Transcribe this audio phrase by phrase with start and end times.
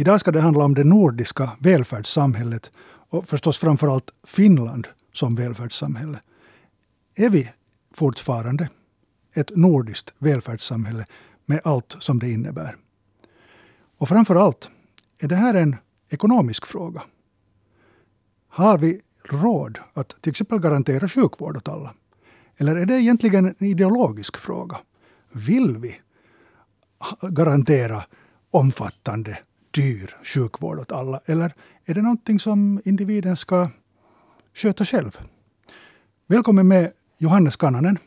[0.00, 6.20] Idag ska det handla om det nordiska välfärdssamhället och förstås framförallt Finland som välfärdssamhälle.
[7.14, 7.50] Är vi
[7.94, 8.68] fortfarande
[9.34, 11.06] ett nordiskt välfärdssamhälle
[11.46, 12.76] med allt som det innebär?
[13.98, 14.70] Och framför allt,
[15.18, 15.76] är det här en
[16.08, 17.02] ekonomisk fråga?
[18.48, 21.94] Har vi råd att till exempel garantera sjukvård åt alla?
[22.56, 24.78] Eller är det egentligen en ideologisk fråga?
[25.32, 26.00] Vill vi
[27.22, 28.04] garantera
[28.50, 29.38] omfattande,
[29.78, 31.20] dyr sjukvård åt alla?
[31.26, 33.70] Eller är det någonting som individen ska
[34.54, 35.18] sköta själv?
[36.26, 37.98] Välkommen med Johannes Kannanen.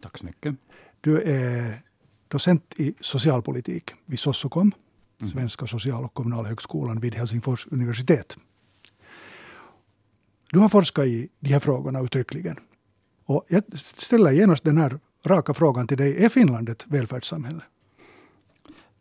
[0.00, 0.54] Tack så mycket.
[1.00, 1.82] Du är
[2.28, 4.72] docent i socialpolitik vid Sossokom,
[5.20, 5.32] mm.
[5.32, 8.36] Svenska social och kommunalhögskolan vid Helsingfors universitet.
[10.52, 12.56] Du har forskat i de här frågorna uttryckligen.
[13.24, 16.24] Och jag ställer genast den här raka frågan till dig.
[16.24, 17.62] Är Finland ett välfärdssamhälle?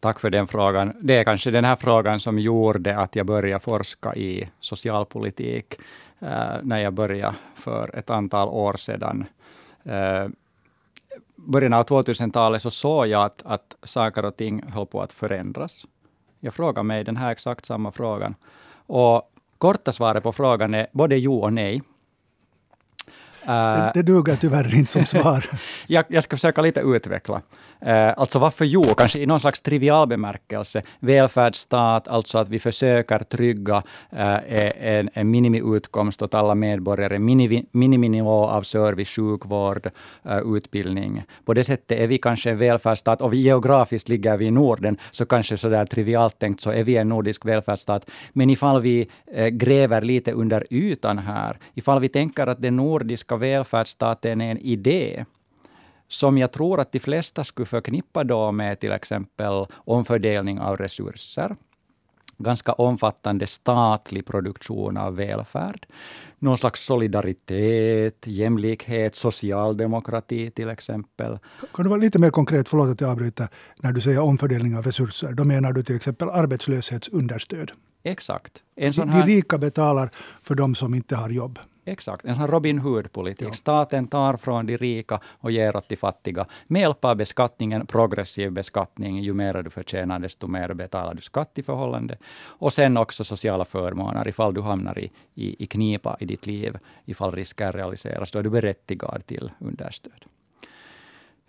[0.01, 0.93] Tack för den frågan.
[1.01, 5.73] Det är kanske den här frågan som gjorde att jag började forska i socialpolitik
[6.19, 9.25] eh, när jag började för ett antal år sedan.
[9.83, 10.27] Eh,
[11.35, 15.85] början av 2000-talet så såg jag att, att saker och ting höll på att förändras.
[16.39, 18.35] Jag frågade mig den här exakt samma frågan.
[18.87, 21.81] Och korta svaret på frågan är både jo och nej.
[23.45, 25.45] Det, det duger tyvärr inte som svar.
[25.87, 27.41] jag, jag, ska försöka lite utveckla.
[27.87, 28.83] Uh, alltså varför jo?
[28.83, 30.81] Kanske i någon slags trivial bemärkelse.
[30.99, 33.77] Välfärdsstat, alltså att vi försöker trygga
[34.13, 34.39] uh,
[34.79, 39.89] en, en minimiutkomst åt alla medborgare, minimi, miniminivå av service, sjukvård,
[40.25, 41.23] uh, utbildning.
[41.45, 44.97] På det sättet är vi kanske en välfärdsstat och vi geografiskt ligger vi i Norden,
[45.11, 48.09] så kanske så där trivialt tänkt så är vi en nordisk välfärdsstat.
[48.33, 49.09] Men ifall vi
[49.51, 55.25] gräver lite under ytan här, ifall vi tänker att den nordiska välfärdsstaten är en idé,
[56.07, 61.55] som jag tror att de flesta skulle förknippa då med till exempel omfördelning av resurser,
[62.37, 65.85] ganska omfattande statlig produktion av välfärd,
[66.39, 71.39] någon slags solidaritet, jämlikhet, socialdemokrati till exempel.
[71.73, 73.47] Kan du vara lite mer konkret, förlåt att jag avbryter,
[73.81, 75.31] när du säger omfördelning av resurser?
[75.31, 77.71] Då menar du till exempel arbetslöshetsunderstöd?
[78.03, 78.63] Exakt.
[78.75, 79.25] En sån här...
[79.25, 80.09] De rika betalar
[80.43, 81.59] för de som inte har jobb.
[81.91, 83.47] Exakt, en sån Robin Hood-politik.
[83.47, 83.53] Ja.
[83.53, 86.45] Staten tar från de rika och ger åt de fattiga.
[86.67, 89.19] Med hjälp av beskattningen, progressiv beskattning.
[89.19, 92.17] Ju mer du förtjänar, desto mer betalar du skatt i förhållande.
[92.43, 94.27] Och sen också sociala förmåner.
[94.27, 98.43] Ifall du hamnar i, i, i knipa i ditt liv, ifall risker realiseras, då är
[98.43, 100.25] du berättigad till understöd.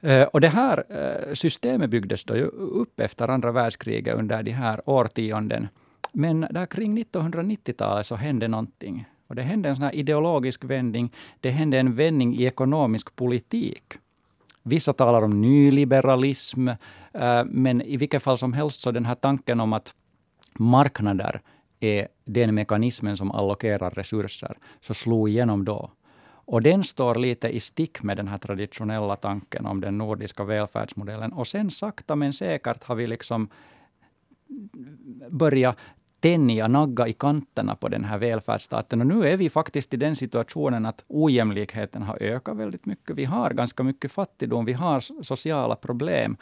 [0.05, 4.81] Uh, och det här uh, systemet byggdes då upp efter andra världskriget under de här
[4.91, 5.69] årtionden.
[6.13, 9.07] Men där kring 1990-talet så hände någonting.
[9.27, 11.13] Och det hände en sån ideologisk vändning.
[11.41, 13.83] Det hände en vändning i ekonomisk politik.
[14.63, 16.69] Vissa talar om nyliberalism,
[17.13, 19.95] eh, men i vilket fall som helst så den här tanken om att
[20.59, 21.41] marknader
[21.81, 25.91] är den mekanismen som allokerar resurser, så slog igenom då.
[26.45, 31.33] Och den står lite i stick med den här traditionella tanken om den nordiska välfärdsmodellen.
[31.33, 33.49] Och sen sakta men säkert har vi liksom
[35.31, 35.77] börjat
[36.23, 39.01] tänja, nagga i kanterna på den här välfärdsstaten.
[39.01, 43.17] Och nu är vi faktiskt i den situationen att ojämlikheten har ökat väldigt mycket.
[43.17, 46.37] Vi har ganska mycket fattigdom, vi har sociala problem.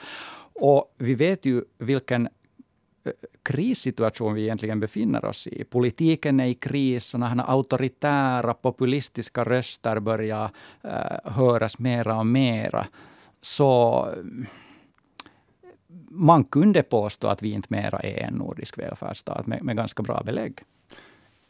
[0.52, 5.64] Och vi vet ju vilken eh, krissituation vi egentligen befinner oss i.
[5.64, 10.50] Politiken är i kris, sådana auktoritära, populistiska röster börjar
[10.82, 12.86] eh, höras mera och mera.
[13.41, 14.47] Så mm,
[16.11, 20.23] man kunde påstå att vi inte mera är en nordisk välfärdsstat med, med ganska bra
[20.23, 20.62] belägg.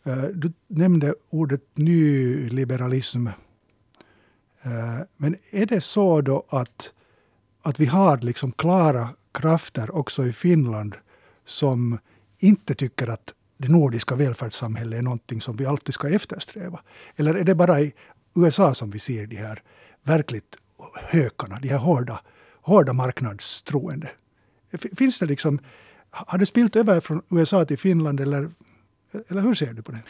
[0.05, 3.27] Eh, du nämnde ordet nyliberalism.
[3.27, 6.93] Eh, men är det så då att,
[7.63, 10.95] att vi har liksom klara krafter också i Finland
[11.45, 11.99] som
[12.39, 16.81] inte tycker att det nordiska välfärdssamhället är någonting som vi alltid ska eftersträva?
[17.17, 17.95] Eller är det bara i
[18.35, 19.63] USA som vi ser de här
[20.03, 20.57] verkligt
[21.11, 22.21] hökarna, de här hårda,
[22.63, 24.11] hårda marknadstroende?
[24.97, 25.59] Finns det liksom,
[26.11, 28.51] har det spilt över från USA till Finland eller,
[29.29, 30.01] eller hur ser du på det?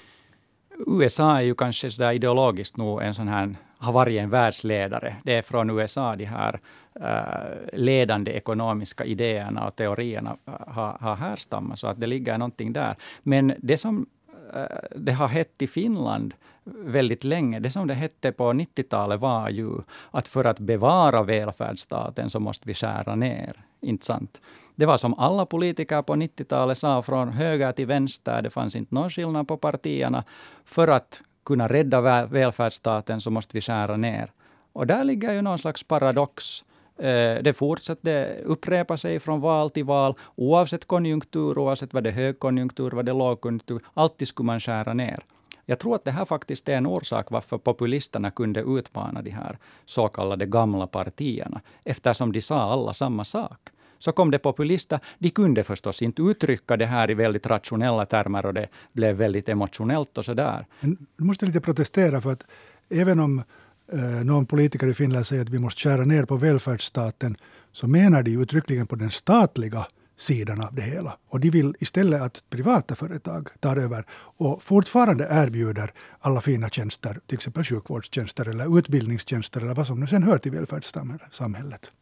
[0.86, 5.16] USA är ju kanske så ideologiskt nog en sån här, har varit en världsledare.
[5.24, 6.60] Det är från USA de här
[7.00, 12.72] uh, ledande ekonomiska idéerna och teorierna eh, har, har härstammat, så att det ligger någonting
[12.72, 12.94] där.
[13.22, 14.06] Men det som
[14.54, 14.66] Eh,
[14.96, 17.60] det har hett i Finland väldigt länge.
[17.60, 19.70] Det som det hette på 90-talet var ju
[20.10, 23.56] att för att bevara välfärdsstaten så måste vi skära ner.
[23.80, 24.40] Inte sant?
[24.74, 28.42] Det var som alla politiker på 90-talet sa, från höger till vänster.
[28.42, 30.24] Det fanns inte någon skillnad på partierna.
[30.64, 34.30] För att kunna rädda välfärdsstaten så måste vi skära ner.
[34.72, 36.64] Och där ligger ju någon slags paradox
[37.00, 42.14] Eh, det fortsätter upprepa sig från val till val, oavsett konjunktur, oavsett vad det är
[42.14, 43.80] högkonjunktur, vad det är lågkonjunktur.
[43.94, 45.24] Alltid skulle man skära ner.
[45.66, 49.58] Jag tror att det här faktiskt är en orsak varför populisterna kunde utmana de här
[49.84, 53.58] så kallade gamla partierna, eftersom de sa alla samma sak.
[53.98, 55.00] Så kom det populister.
[55.18, 59.48] De kunde förstås inte uttrycka det här i väldigt rationella termer och det blev väldigt
[59.48, 60.66] emotionellt och sådär.
[60.80, 62.44] Nu du måste lite protestera för att
[62.88, 63.42] även om
[63.92, 67.36] Eh, någon politiker i Finland säger att vi måste skära ner på välfärdsstaten,
[67.72, 71.16] så menar de uttryckligen på den statliga sidan av det hela.
[71.28, 77.20] Och de vill istället att privata företag tar över och fortfarande erbjuder alla fina tjänster,
[77.26, 81.92] till exempel sjukvårdstjänster eller utbildningstjänster eller vad som nu sen hör till välfärdssamhället.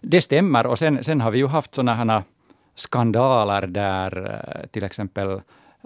[0.00, 2.22] Det stämmer och sen, sen har vi ju haft sådana här
[2.74, 5.40] skandaler där eh, till exempel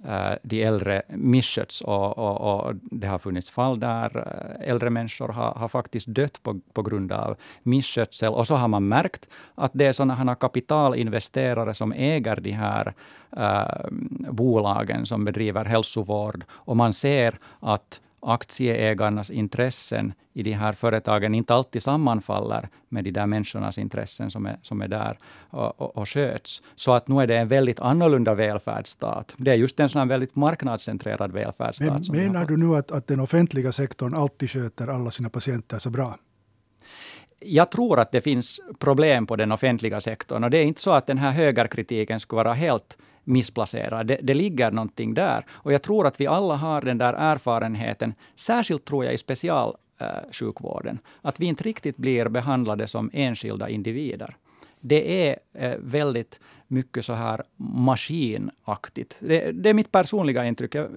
[0.05, 5.29] Eh, de äldre missköts och, och, och, det har funnits fall där eh, äldre människor
[5.29, 8.33] har, har faktiskt dött på, på grund av misskötsel.
[8.33, 12.95] Och så har man märkt att det är sådana kapitalinvesterare som äger de här
[13.37, 13.91] äh,
[14.33, 16.45] bolagen som bedriver hälsovård.
[16.51, 23.11] Och man ser att aktieägarnas intressen i de här företagen inte alltid sammanfaller med de
[23.11, 25.19] där människornas intressen som är, som är där
[25.51, 26.63] och, och, och sköts.
[26.75, 29.35] Så att nu är det en väldigt annorlunda välfärdsstat.
[29.37, 32.09] Det är just en sån väldigt marknadscentrerad välfärdsstat.
[32.09, 35.91] Men, menar du nu att, att den offentliga sektorn alltid sköter alla sina patienter så
[35.91, 36.19] bra?
[37.45, 40.45] jag tror att det finns problem på den offentliga sektorn.
[40.45, 44.07] Och det är inte så att den här högerkritiken skulle vara helt missplacerad.
[44.07, 45.45] Det, det ligger någonting där.
[45.51, 50.99] Och jag tror att vi alla har den där erfarenheten, särskilt tror jag i specialsjukvården,
[51.23, 54.37] att vi inte riktigt blir behandlade som enskilda individer.
[54.81, 56.41] Det är eh, väldigt
[56.73, 59.17] mycket så här maskinaktigt.
[59.19, 60.75] Det, det, är mitt personliga intryck.
[60.75, 60.89] Jag,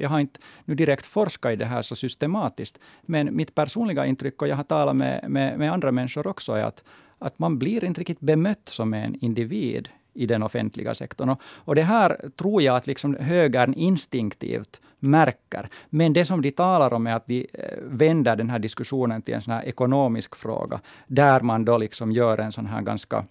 [0.00, 4.42] jag, har inte nu direkt forskat i det här så systematiskt, men mitt personliga intryck,
[4.42, 6.84] och jag har talat med, med, med andra människor också, är att,
[7.18, 11.28] att man blir inte riktigt bemött som en individ i den offentliga sektorn.
[11.28, 15.68] Och, och det här tror jag att liksom högern instinktivt märker.
[15.90, 19.34] Men det som de talar om är att de eh, vänder den här diskussionen till
[19.34, 23.24] en sån här ekonomisk fråga, där man då liksom gör en sån här ganska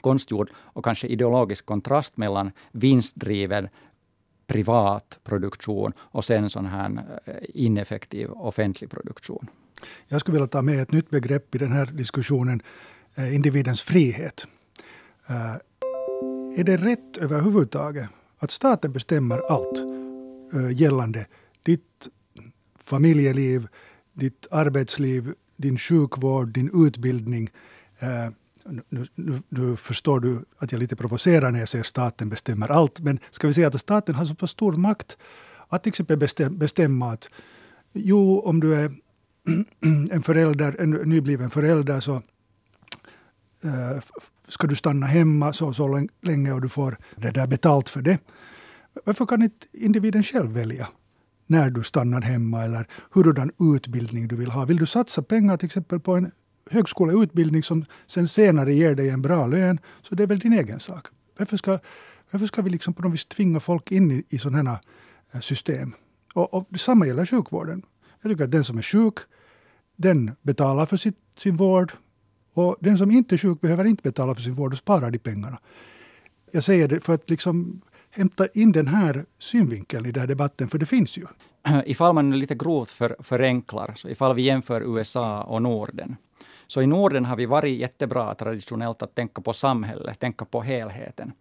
[0.00, 3.68] konstgjord och kanske ideologisk kontrast mellan vinstdriven
[4.46, 9.46] privat produktion och sen sån här eh, ineffektiv offentlig produktion.
[10.08, 12.62] Jag skulle vilja ta med ett nytt begrepp i den här diskussionen,
[13.14, 14.46] eh, individens frihet.
[16.58, 18.08] Är det rätt överhuvudtaget
[18.38, 19.78] att staten bestämmer allt
[20.54, 21.26] eh, gällande
[21.62, 22.08] ditt
[22.78, 23.68] familjeliv,
[24.12, 27.50] ditt arbetsliv, din sjukvård, din utbildning?
[27.98, 28.28] Eh,
[28.88, 33.00] nu, nu, nu, förstår du att jag lite provocerar när jag säger staten bestämmer allt,
[33.00, 35.16] men ska vi säga att staten har så pass stor makt
[35.68, 37.30] att till exempel bestämma att
[37.92, 38.94] jo, om du är
[40.10, 42.14] en förälder, en nybliven förälder så
[43.64, 44.00] eh,
[44.48, 48.18] ska du stanna hemma så så länge och du får det där betalt för det.
[49.04, 50.88] Varför kan inte individen själv välja
[51.46, 54.64] när du stannar hemma eller hurdan utbildning du vill ha?
[54.64, 56.30] Vill du satsa pengar till exempel på en
[56.70, 60.80] högskoleutbildning som sen senare ger dig en bra lön, så det är väl din egen
[60.80, 61.06] sak.
[61.38, 61.78] Varför ska,
[62.30, 64.78] varför ska vi liksom på något vis tvinga folk in i, i sådana här
[65.32, 65.94] eh, system?
[66.34, 67.82] Och, och detsamma gäller sjukvården.
[68.22, 69.18] Jag tycker att den som är sjuk,
[69.96, 71.92] den betalar för sitt, sin vård.
[72.58, 75.18] Och den som inte är sjuk behöver inte betala för sin vård och sparar de
[75.18, 75.58] pengarna.
[76.52, 80.68] Jag säger det för att liksom hämta in den här synvinkeln i den här debatten,
[80.68, 81.26] för det finns ju.
[81.86, 86.16] Ifall man lite grovt för, förenklar, så ifall vi jämför USA och Norden,
[86.66, 91.32] så i Norden har vi varit jättebra traditionellt att tänka på samhället, tänka på helheten.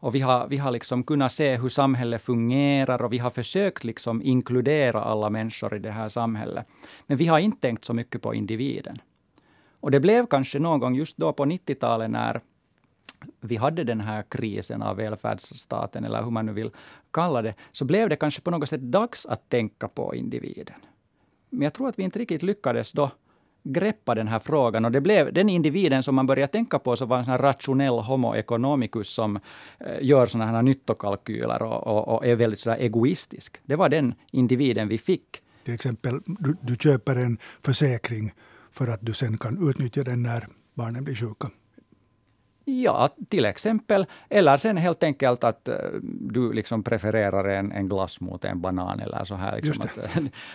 [0.00, 3.84] Och vi har, vi har liksom kunnat se hur samhället fungerar och vi har försökt
[3.84, 6.66] liksom inkludera alla människor i det här samhället.
[7.06, 8.98] Men vi har inte tänkt så mycket på individen.
[9.86, 12.40] Och det blev kanske någon gång just då på 90-talet när
[13.40, 16.70] vi hade den här krisen av välfärdsstaten, eller hur man nu vill
[17.10, 20.74] kalla det, så blev det kanske på något sätt dags att tänka på individen.
[21.50, 23.10] Men jag tror att vi inte riktigt lyckades då
[23.62, 24.84] greppa den här frågan.
[24.84, 27.98] Och det blev den individen som man började tänka på, som var en sån rationell
[27.98, 29.36] homo economicus som
[29.80, 33.60] eh, gör såna här nyttokalkyler och, och, och, är väldigt så egoistisk.
[33.62, 35.42] Det var den individen vi fick.
[35.64, 38.32] Till exempel, du, du köper en försäkring
[38.76, 41.50] för att du sen kan utnyttja den när barnen blir sjuka.
[42.68, 44.06] Ja, till exempel.
[44.30, 49.00] Eller sen helt enkelt att uh, du liksom prefererar en, en glass mot en banan
[49.00, 49.56] eller så här.
[49.56, 49.98] Liksom att,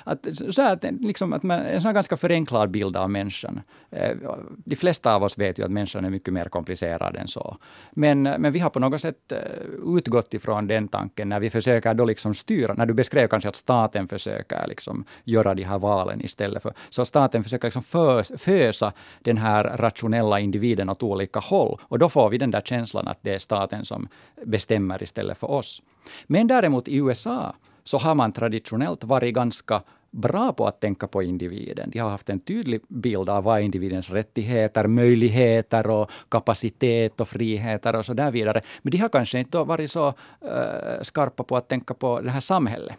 [0.27, 3.61] att, så här, liksom att man, en sån ganska förenklad bild av människan.
[3.95, 7.57] Uh, de flesta av oss vet ju att människan är mycket mer komplicerad än så.
[7.91, 11.93] Men, men vi har på något sätt uh, utgått ifrån den tanken när vi försöker
[11.93, 16.21] då liksom styra, när du beskrev kanske att staten försöker liksom göra de här valen
[16.21, 21.79] istället för, så staten försöker liksom fös, fösa den här rationella individen åt olika håll.
[21.81, 24.07] Och då får vi den där känslan att det är staten som
[24.45, 25.81] bestämmer istället för oss.
[26.27, 31.23] Men däremot i USA så har man traditionellt varit ganska bra på att tänka på
[31.23, 31.89] individen.
[31.93, 37.95] De har haft en tydlig bild av vad individens rättigheter, möjligheter och kapacitet och friheter
[37.95, 38.61] och så där vidare.
[38.81, 42.39] Men de har kanske inte varit så uh, skarpa på att tänka på det här
[42.39, 42.95] samhället.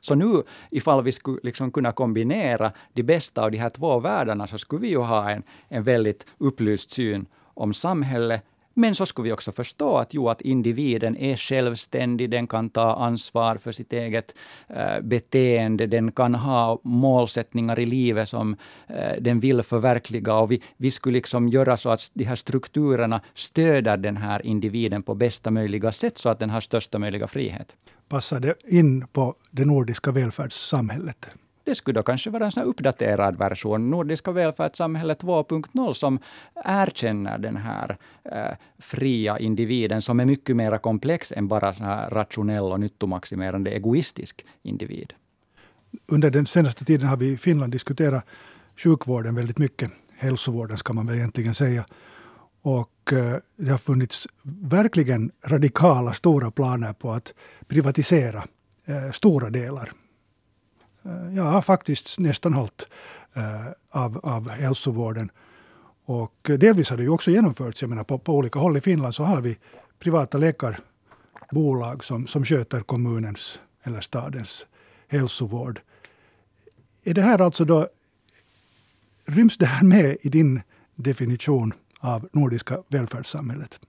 [0.00, 4.46] Så nu, ifall vi skulle liksom kunna kombinera de bästa av de här två världarna,
[4.46, 8.42] så skulle vi ju ha en, en väldigt upplyst syn om samhället.
[8.74, 12.94] Men så skulle vi också förstå att, jo, att individen är självständig, den kan ta
[12.94, 14.34] ansvar för sitt eget
[14.68, 18.56] äh, beteende, den kan ha målsättningar i livet som
[18.86, 20.34] äh, den vill förverkliga.
[20.34, 25.02] Och vi, vi skulle liksom göra så att de här strukturerna stöder den här individen
[25.02, 27.76] på bästa möjliga sätt, så att den har största möjliga frihet.
[28.08, 31.28] Passar det in på det nordiska välfärdssamhället?
[31.64, 36.18] Det skulle då kanske vara en sån uppdaterad version, Nordiska välfärdssamhället 2.0, som
[36.64, 42.10] erkänner den här eh, fria individen som är mycket mer komplex än bara sån här
[42.10, 45.12] rationell och nyttomaximerande egoistisk individ.
[46.06, 48.24] Under den senaste tiden har vi i Finland diskuterat
[48.76, 49.90] sjukvården väldigt mycket.
[50.16, 51.84] Hälsovården ska man väl egentligen säga.
[52.62, 54.28] Och eh, det har funnits
[54.62, 57.34] verkligen radikala, stora planer på att
[57.68, 58.44] privatisera
[58.86, 59.92] eh, stora delar
[61.04, 62.88] Eh, ja, faktiskt nästan allt
[63.34, 65.30] eh, av, av hälsovården.
[66.04, 67.82] Och delvis har det ju också genomförts.
[67.82, 69.58] Jag menar, på, på olika håll i Finland så har vi
[69.98, 74.66] privata läkarbolag som, som sköter kommunens eller stadens
[75.08, 75.80] hälsovård.
[77.04, 77.88] Är det här alltså då,
[79.24, 80.62] ryms det här med i din
[80.94, 83.80] definition av nordiska välfärdssamhället?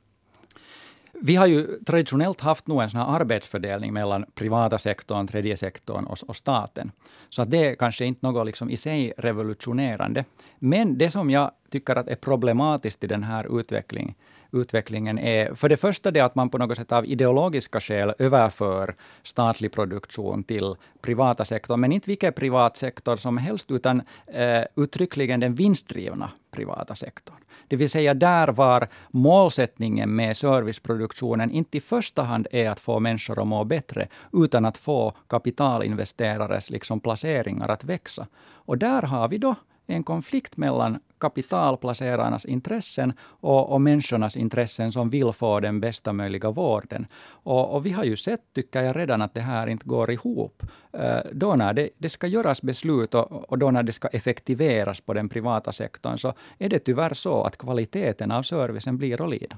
[1.26, 6.04] Vi har ju traditionellt haft nog en sån här arbetsfördelning mellan privata sektorn, tredje sektorn
[6.06, 6.92] och, och staten.
[7.30, 10.26] Så att det är kanske inte något liksom i sig revolutionerande.
[10.60, 14.16] Men det som jag tycker att är problematiskt i den här utvecklingen,
[14.52, 18.96] utvecklingen är för det första det att man på något sätt av ideologiska skäl överför
[19.22, 25.40] statlig produktion till privata sektorn, men inte vilken privat sektor som helst, utan eh, uttryckligen
[25.40, 27.43] den vinstdrivna privata sektorn.
[27.68, 33.00] Det vill säga där var målsättningen med serviceproduktionen inte i första hand är att få
[33.00, 38.28] människor att må bättre, utan att få kapitalinvesterares liksom placeringar att växa.
[38.66, 39.56] Och där har vi då
[39.88, 46.52] en konflikt mellan kapitalplacerarnas intressen och, och människornas intressen som vill få den bästa möjliga
[46.52, 47.08] vården.
[47.26, 50.64] Och, och vi har ju sett, tycker jag redan, att det här inte går ihop.
[50.94, 55.02] Eh, då när det, det ska göras beslut och, och, då när det ska effektiveras
[55.02, 59.30] på den privata sektorn, så är det tyvärr så att kvaliteten av servicen blir att
[59.30, 59.58] lida.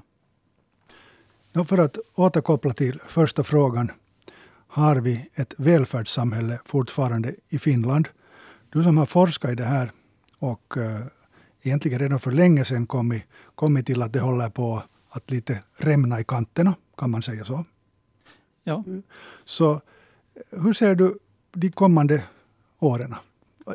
[1.68, 3.90] för att återkoppla till första frågan.
[4.68, 8.08] Har vi ett välfärdssamhälle fortfarande i Finland?
[8.72, 9.90] Du som har forskat i det här
[10.46, 11.00] och uh,
[11.62, 13.22] egentligen redan för länge sedan kommit,
[13.54, 17.64] kommit till att det håller på att lite rämna i kanterna, kan man säga så?
[18.64, 18.84] Ja.
[19.44, 19.80] Så
[20.50, 21.18] hur ser du
[21.52, 22.24] de kommande
[22.78, 23.14] åren?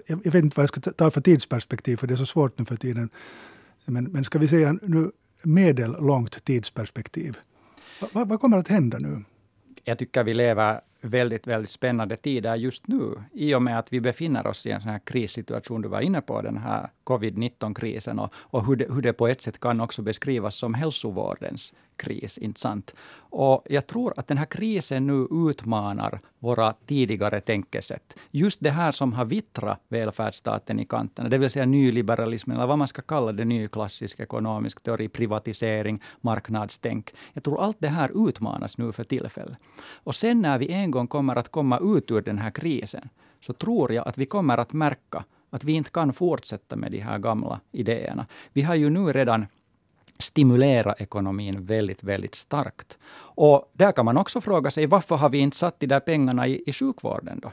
[0.08, 2.66] Jag vet inte vad jag ska ta för tidsperspektiv, för det är så svårt nu
[2.66, 3.10] för tiden.
[3.86, 5.12] Men, men ska vi säga nu
[5.44, 7.38] medellångt tidsperspektiv.
[8.14, 9.24] Vad, vad kommer att hända nu?
[9.84, 13.24] Jag tycker vi lever väldigt, väldigt spännande tider just nu.
[13.34, 15.82] I och med att vi befinner oss i en sån här krissituation.
[15.82, 19.42] Du var inne på den här covid-19-krisen och, och hur, det, hur det på ett
[19.42, 22.38] sätt kan också beskrivas som hälsovårdens kris.
[22.38, 22.96] Inte sant?
[23.34, 28.16] Och jag tror att den här krisen nu utmanar våra tidigare tänkesätt.
[28.32, 32.78] Just det här som har vittrat välfärdsstaten i kanterna, det vill säga nyliberalismen, eller vad
[32.78, 37.14] man ska kalla det, nyklassisk ekonomisk teori, privatisering, marknadstänk.
[37.34, 39.58] Jag tror allt det här utmanas nu för tillfället.
[40.04, 43.10] Och sen när vi en gång kommer att komma ut ur den här krisen,
[43.42, 47.00] så tror jag att vi kommer att märka att vi inte kan fortsätta med de
[47.00, 48.26] här gamla idéerna.
[48.54, 49.46] Vi har ju nu redan
[50.20, 52.98] stimulera ekonomin väldigt, väldigt starkt.
[53.36, 56.48] Och där kan man också fråga sig, varför har vi inte satt de där pengarna
[56.48, 57.52] i, i sjukvården då?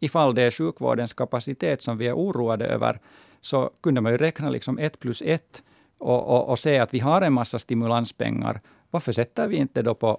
[0.00, 3.00] Ifall det är sjukvårdens kapacitet som vi är oroade över,
[3.40, 5.62] så kunde man ju räkna liksom ett plus ett
[5.98, 8.60] och, och, och se att vi har en massa stimulanspengar.
[8.90, 10.18] Varför sätter vi inte då på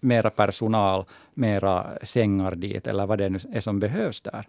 [0.00, 4.48] mera personal, mera sängar dit, eller vad det nu är som behövs där?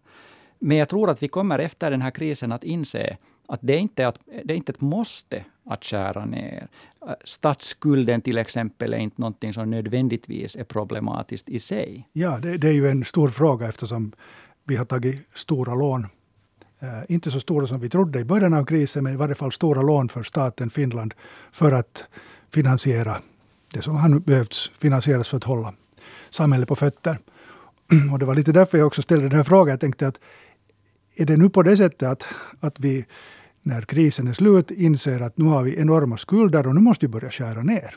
[0.59, 3.79] Men jag tror att vi kommer efter den här krisen att inse att det är
[3.79, 6.67] inte, att, det är inte ett måste att skära ner.
[7.23, 12.09] Statsskulden till exempel är inte någonting som nödvändigtvis är problematiskt i sig.
[12.13, 14.11] Ja, det, det är ju en stor fråga eftersom
[14.63, 16.07] vi har tagit stora lån.
[16.79, 19.51] Eh, inte så stora som vi trodde i början av krisen, men i varje fall
[19.51, 21.13] stora lån för staten Finland
[21.51, 22.05] för att
[22.53, 23.17] finansiera
[23.73, 25.73] det som har behövts finansieras för att hålla
[26.29, 27.19] samhället på fötter.
[28.11, 29.69] Och det var lite därför jag också ställde den här frågan.
[29.69, 30.19] Jag tänkte att
[31.19, 32.25] är det nu på det sättet att,
[32.59, 33.05] att vi
[33.61, 37.09] när krisen är slut inser att nu har vi enorma skulder och nu måste vi
[37.09, 37.95] börja skära ner?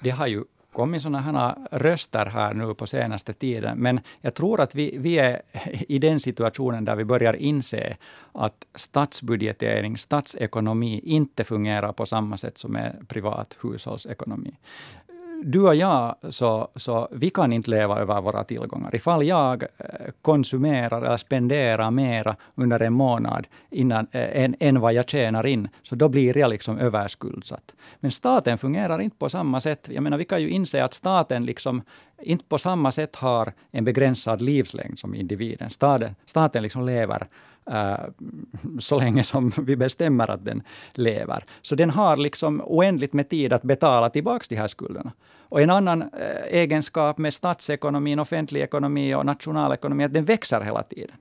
[0.00, 3.78] Det har ju kommit sådana här röster här nu på senaste tiden.
[3.78, 5.42] Men jag tror att vi, vi är
[5.88, 7.96] i den situationen där vi börjar inse
[8.32, 14.54] att statsbudgetering, statsekonomi inte fungerar på samma sätt som en privat hushållsekonomi
[15.44, 18.94] du och jag, så, så vi kan inte leva över våra tillgångar.
[18.94, 19.88] Ifall jag eh,
[20.22, 25.68] konsumerar eller spenderar mera under en månad innan, eh, än, än vad jag tjänar in,
[25.82, 27.74] så då blir jag liksom överskuldsatt.
[28.00, 29.88] Men staten fungerar inte på samma sätt.
[29.92, 31.82] Jag menar, vi kan ju inse att staten liksom
[32.22, 35.70] inte på samma sätt har en begränsad livslängd som individen.
[35.70, 37.28] Staten, staten liksom lever
[37.70, 37.96] eh,
[38.78, 41.44] så länge som vi bestämmer att den lever.
[41.62, 45.12] Så den har liksom oändligt med tid att betala tillbaka de här skulderna.
[45.48, 50.60] Och en annan eh, egenskap med statsekonomin, offentlig ekonomi och nationalekonomi är att den växer
[50.60, 51.16] hela tiden.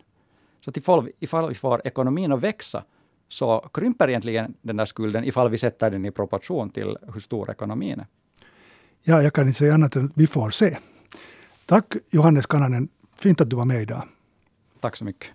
[0.66, 2.84] Så ifall, ifall vi får ekonomin att växa,
[3.28, 7.52] så krymper egentligen den där skulden ifall vi sätter den i proportion till hur stor
[7.52, 8.06] ekonomin är.
[9.08, 10.78] Ja, jag kan inte säga annat än att vi får se.
[11.66, 12.88] Tack Johannes Kananen.
[13.18, 14.08] Fint att du var med idag.
[14.80, 15.30] Tack så mycket.